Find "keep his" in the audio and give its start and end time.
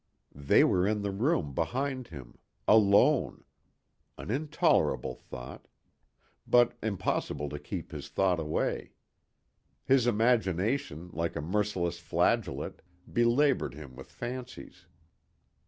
7.59-8.09